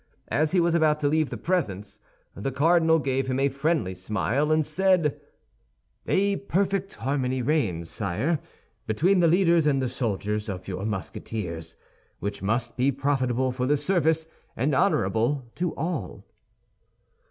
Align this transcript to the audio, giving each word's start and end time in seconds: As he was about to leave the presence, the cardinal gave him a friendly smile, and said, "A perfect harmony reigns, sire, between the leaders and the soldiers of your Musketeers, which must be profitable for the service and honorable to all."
As 0.29 0.51
he 0.51 0.59
was 0.59 0.73
about 0.73 0.99
to 1.01 1.07
leave 1.07 1.29
the 1.29 1.37
presence, 1.37 1.99
the 2.35 2.51
cardinal 2.51 2.97
gave 2.97 3.27
him 3.27 3.39
a 3.39 3.49
friendly 3.49 3.93
smile, 3.93 4.51
and 4.51 4.65
said, 4.65 5.21
"A 6.07 6.37
perfect 6.37 6.93
harmony 6.95 7.43
reigns, 7.43 7.91
sire, 7.91 8.39
between 8.87 9.19
the 9.19 9.27
leaders 9.27 9.67
and 9.67 9.79
the 9.79 9.87
soldiers 9.87 10.49
of 10.49 10.67
your 10.67 10.85
Musketeers, 10.87 11.75
which 12.19 12.41
must 12.41 12.75
be 12.75 12.91
profitable 12.91 13.51
for 13.51 13.67
the 13.67 13.77
service 13.77 14.25
and 14.57 14.73
honorable 14.73 15.51
to 15.53 15.75
all." 15.75 16.25